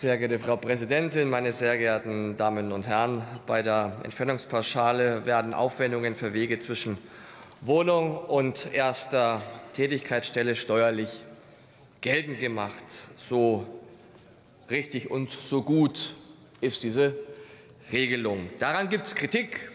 [0.00, 3.22] Sehr geehrte Frau Präsidentin, meine sehr geehrten Damen und Herren!
[3.46, 6.96] Bei der Entfernungspauschale werden Aufwendungen für Wege zwischen
[7.60, 9.42] Wohnung und erster
[9.74, 11.26] Tätigkeitsstelle steuerlich
[12.00, 12.82] geltend gemacht.
[13.18, 13.66] So
[14.70, 16.14] richtig und so gut
[16.62, 17.14] ist diese
[17.92, 18.48] Regelung.
[18.58, 19.68] Daran gibt es Kritik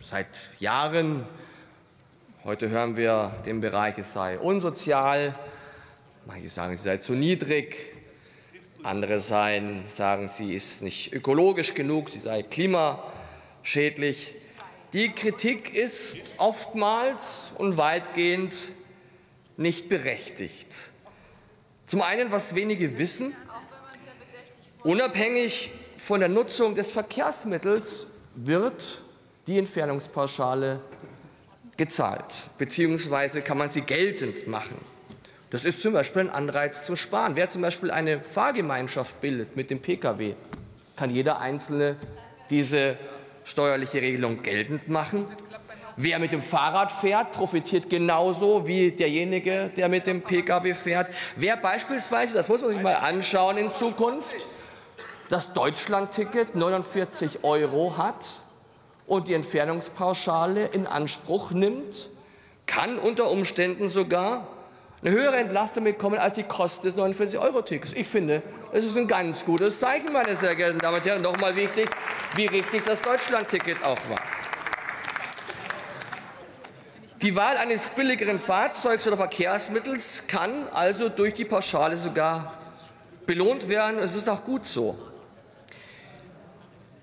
[0.00, 1.26] seit Jahren.
[2.42, 5.34] Heute hören wir den Bereich, es sei unsozial.
[6.24, 7.97] Manche sagen, sie sei zu niedrig.
[8.88, 14.34] Andere seien, sagen, sie ist nicht ökologisch genug, sie sei klimaschädlich.
[14.94, 18.54] Die Kritik ist oftmals und weitgehend
[19.58, 20.74] nicht berechtigt.
[21.86, 23.36] Zum einen, was wenige wissen,
[24.82, 29.02] unabhängig von der Nutzung des Verkehrsmittels wird
[29.46, 30.80] die Entfernungspauschale
[31.76, 34.78] gezahlt, beziehungsweise kann man sie geltend machen.
[35.50, 37.34] Das ist zum Beispiel ein Anreiz zum Sparen.
[37.34, 40.34] Wer zum Beispiel eine Fahrgemeinschaft bildet mit dem Pkw,
[40.96, 41.96] kann jeder Einzelne
[42.50, 42.96] diese
[43.44, 45.26] steuerliche Regelung geltend machen.
[45.96, 51.12] Wer mit dem Fahrrad fährt, profitiert genauso wie derjenige, der mit dem Pkw fährt.
[51.34, 54.36] Wer beispielsweise, das muss man sich mal anschauen in Zukunft,
[55.30, 58.26] das Deutschlandticket 49 Euro hat
[59.06, 62.10] und die Entfernungspauschale in Anspruch nimmt,
[62.66, 64.46] kann unter Umständen sogar
[65.02, 67.92] eine höhere Entlastung bekommen als die Kosten des 49-Euro-Tickets.
[67.92, 71.22] Ich finde, es ist ein ganz gutes Zeichen, meine sehr geehrten Damen und Herren.
[71.22, 71.88] Nochmal wichtig,
[72.34, 74.20] wie richtig das Deutschland-Ticket auch war.
[77.22, 82.58] Die Wahl eines billigeren Fahrzeugs oder Verkehrsmittels kann also durch die Pauschale sogar
[83.26, 83.98] belohnt werden.
[83.98, 84.98] Es ist auch gut so.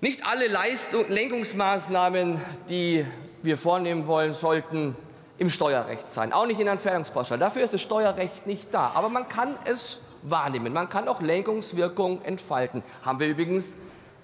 [0.00, 3.06] Nicht alle Leistung, Lenkungsmaßnahmen, die
[3.42, 4.96] wir vornehmen wollen, sollten
[5.38, 7.38] im Steuerrecht sein, auch nicht in der Entfernungspauschale.
[7.38, 8.92] Dafür ist das Steuerrecht nicht da.
[8.94, 10.72] Aber man kann es wahrnehmen.
[10.72, 12.82] Man kann auch Lenkungswirkung entfalten.
[13.02, 13.64] Haben wir übrigens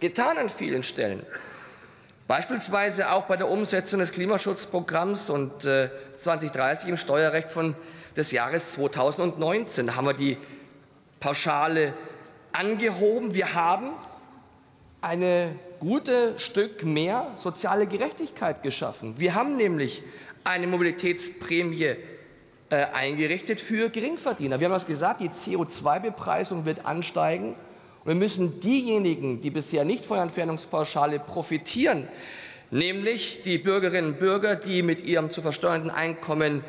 [0.01, 1.25] getan an vielen Stellen.
[2.29, 7.77] Beispielsweise auch bei der Umsetzung des Klimaschutzprogramms und äh, 2030 im Steuerrecht von
[8.17, 10.37] des Jahres 2019 da haben wir die
[11.21, 11.95] Pauschale
[12.53, 13.35] angehoben.
[13.35, 13.93] Wir haben
[15.01, 19.15] ein gutes Stück mehr soziale Gerechtigkeit geschaffen.
[19.19, 20.03] Wir haben nämlich
[20.45, 21.97] eine Mobilitätsprämie
[22.71, 24.59] äh, eingerichtet für Geringverdiener.
[24.59, 27.55] Wir haben das gesagt, die CO2-Bepreisung wird ansteigen.
[28.01, 32.09] Und wir müssen diejenigen, die bisher nicht von der Entfernungspauschale profitieren,
[32.71, 36.65] nämlich die Bürgerinnen und Bürger, die mit ihrem zu versteuernden Einkommen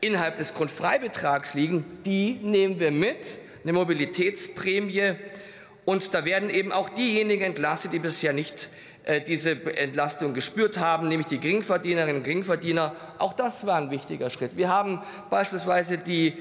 [0.00, 5.16] innerhalb des Grundfreibetrags liegen, die nehmen wir mit, eine Mobilitätsprämie.
[5.84, 8.70] Und da werden eben auch diejenigen entlastet, die bisher nicht
[9.26, 12.94] diese Entlastung gespürt haben, nämlich die Geringverdienerinnen und Geringverdiener.
[13.18, 14.56] Auch das war ein wichtiger Schritt.
[14.56, 16.34] Wir haben beispielsweise die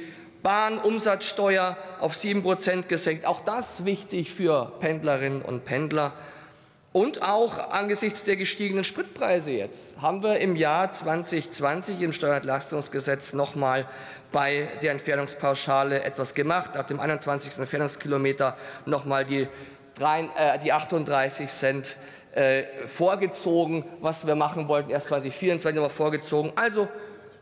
[0.44, 3.26] Bahnumsatzsteuer auf 7 Prozent gesenkt.
[3.26, 6.14] Auch das wichtig für Pendlerinnen und Pendler.
[6.94, 13.56] Und auch angesichts der gestiegenen Spritpreise jetzt haben wir im Jahr 2020 im Steuerentlastungsgesetz noch
[13.56, 13.86] mal
[14.32, 16.76] bei der Entfernungspauschale etwas gemacht.
[16.76, 17.60] Ab dem 21.
[17.60, 19.48] Entfernungskilometer noch mal die, äh,
[20.00, 21.98] die 38 Cent
[22.38, 26.52] äh, vorgezogen, was wir machen wollten, erst 2024 aber vorgezogen.
[26.56, 26.88] Also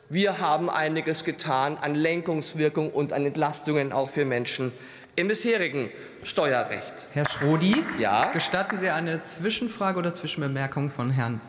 [0.08, 4.72] wir haben einiges getan an Lenkungswirkung und an Entlastungen auch für Menschen
[5.16, 5.90] im bisherigen
[6.24, 6.94] Steuerrecht.
[7.14, 8.32] Herr Schrodi, ja?
[8.32, 11.42] gestatten Sie eine Zwischenfrage oder Zwischenbemerkung von Herrn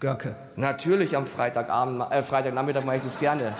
[0.00, 0.36] Görke?
[0.56, 3.56] Natürlich am Freitagabend, äh, Freitagnachmittag mache ich das gerne.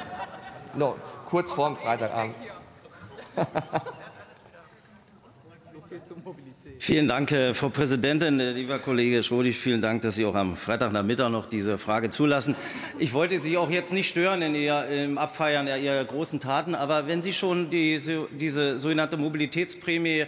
[0.74, 0.96] No,
[1.26, 2.34] kurz vor dem Freitagabend.
[6.78, 8.40] Vielen Dank, äh, Frau Präsidentin.
[8.40, 12.56] Äh, lieber Kollege Schrodi, vielen Dank, dass Sie auch am Freitagnachmittag noch diese Frage zulassen.
[12.98, 17.06] Ich wollte Sie auch jetzt nicht stören in Ihr, im Abfeiern Ihrer großen Taten, aber
[17.06, 20.26] wenn Sie schon diese, diese sogenannte Mobilitätsprämie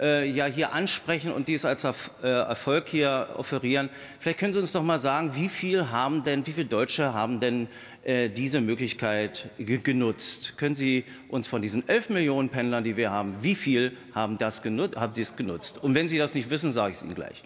[0.00, 1.90] äh, ja hier ansprechen und dies als äh,
[2.22, 3.90] Erfolg hier offerieren.
[4.18, 7.40] Vielleicht können Sie uns doch mal sagen, wie viel haben denn, wie viele Deutsche haben
[7.40, 7.68] denn
[8.06, 10.54] diese Möglichkeit genutzt?
[10.56, 14.62] Können Sie uns von diesen 11 Millionen Pendlern, die wir haben, wie viel haben das
[14.62, 14.96] genutzt?
[14.96, 15.82] Haben dies genutzt?
[15.82, 17.42] Und wenn Sie das nicht wissen, sage ich es Ihnen gleich.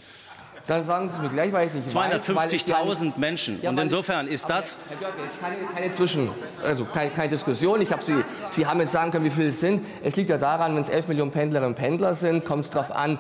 [0.66, 3.60] Dann sagen Sie mir gleich, weil ich nicht 250.000 Menschen.
[3.60, 4.78] Ja, und insofern ist das.
[4.88, 6.30] Herr Görke, keine, keine Zwischen,
[6.62, 7.82] also keine, keine Diskussion.
[7.82, 8.14] Ich habe Sie,
[8.52, 9.84] Sie haben jetzt sagen können, wie viele es sind.
[10.02, 12.92] Es liegt ja daran, wenn es 11 Millionen Pendlerinnen und Pendler sind, kommt es darauf
[12.92, 13.18] an,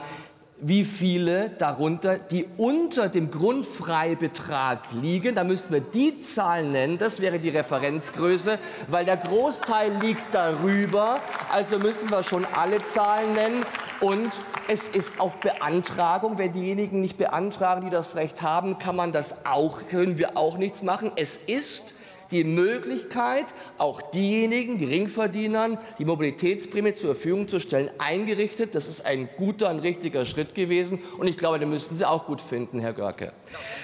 [0.58, 5.34] wie viele darunter, die unter dem Grundfreibetrag liegen.
[5.34, 6.98] Da müssten wir die Zahlen nennen.
[6.98, 8.58] Das wäre die Referenzgröße,
[8.88, 11.20] weil der Großteil liegt darüber.
[11.52, 13.64] Also müssen wir schon alle Zahlen nennen.
[14.00, 14.30] Und
[14.68, 16.38] es ist auf Beantragung.
[16.38, 20.56] Wenn diejenigen nicht beantragen, die das Recht haben, kann man das auch, können wir auch
[20.56, 21.10] nichts machen.
[21.16, 21.94] Es ist
[22.30, 23.46] die Möglichkeit,
[23.78, 28.74] auch diejenigen, die Ringverdienern, die Mobilitätsprämie zur Verfügung zu stellen, eingerichtet.
[28.74, 30.98] Das ist ein guter, ein richtiger Schritt gewesen.
[31.18, 33.32] Und ich glaube, den müssten Sie auch gut finden, Herr Görke.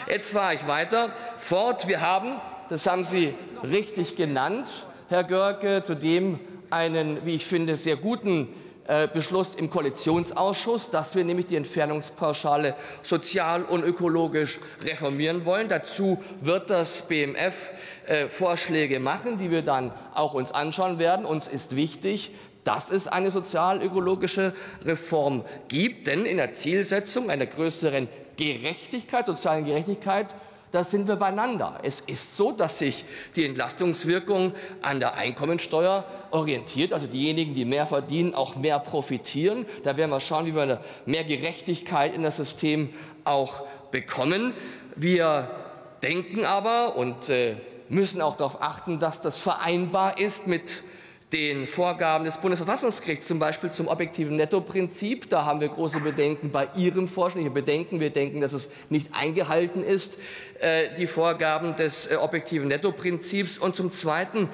[0.09, 1.89] Jetzt fahre ich weiter fort.
[1.89, 2.33] Wir haben,
[2.69, 6.39] das haben Sie richtig genannt, Herr Görke, zudem
[6.71, 8.49] einen, wie ich finde, sehr guten
[9.13, 15.69] Beschluss im Koalitionsausschuss, dass wir nämlich die Entfernungspauschale sozial und ökologisch reformieren wollen.
[15.69, 17.71] Dazu wird das BMF
[18.07, 21.25] äh, Vorschläge machen, die wir dann auch uns anschauen werden.
[21.25, 22.33] Uns ist wichtig,
[22.65, 24.55] dass es eine sozial-ökologische
[24.85, 30.27] Reform gibt, denn in der Zielsetzung einer größeren Gerechtigkeit, sozialen Gerechtigkeit
[30.72, 31.78] da sind wir beieinander.
[31.82, 33.05] Es ist so, dass sich
[33.37, 34.52] die Entlastungswirkung
[34.82, 39.67] an der Einkommensteuer orientiert, also diejenigen, die mehr verdienen, auch mehr profitieren.
[39.82, 42.90] Da werden wir schauen, wie wir mehr Gerechtigkeit in das System
[43.25, 44.55] auch bekommen.
[44.94, 45.50] Wir
[46.02, 47.56] denken aber und äh,
[47.88, 50.84] müssen auch darauf achten, dass das vereinbar ist mit
[51.32, 55.29] den Vorgaben des Bundesverfassungsgerichts, zum Beispiel zum objektiven Nettoprinzip.
[55.29, 57.43] Da haben wir große Bedenken bei Ihrem Vorschlag.
[57.43, 60.19] Wir bedenken, wir denken, dass es nicht eingehalten ist,
[60.61, 63.59] äh, die Vorgaben des äh, objektiven Nettoprinzips.
[63.59, 64.49] Und zum Zweiten,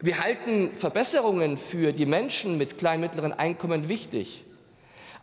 [0.00, 4.44] wir halten Verbesserungen für die Menschen mit kleinen und mittleren Einkommen wichtig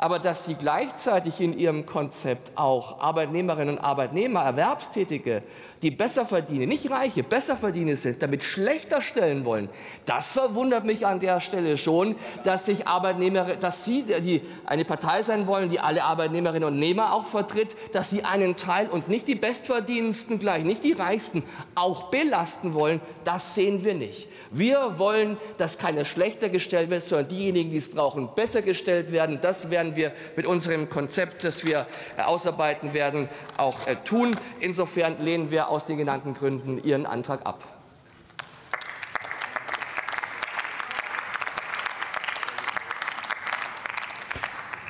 [0.01, 5.43] aber dass sie gleichzeitig in ihrem Konzept auch Arbeitnehmerinnen und Arbeitnehmer, Erwerbstätige,
[5.81, 9.69] die besser verdienen, nicht Reiche, besser verdienen sind, damit schlechter stellen wollen,
[10.05, 12.15] das verwundert mich an der Stelle schon,
[12.45, 17.13] dass sich Arbeitnehmer, dass Sie die, eine Partei sein wollen, die alle Arbeitnehmerinnen und Nehmer
[17.13, 21.43] auch vertritt, dass Sie einen Teil und nicht die Bestverdiensten gleich, nicht die Reichsten,
[21.75, 24.29] auch belasten wollen, das sehen wir nicht.
[24.51, 29.39] Wir wollen, dass keiner schlechter gestellt wird, sondern diejenigen, die es brauchen, besser gestellt werden.
[29.41, 31.87] Das werden werden wir mit unserem Konzept, das wir
[32.17, 34.35] äh, ausarbeiten werden, auch äh, tun.
[34.59, 37.63] Insofern lehnen wir aus den genannten Gründen Ihren Antrag ab.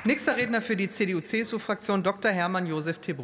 [0.02, 2.30] Nächster Redner für die CDU-CSU-Fraktion Dr.
[2.30, 3.18] Hermann Josef Tebro.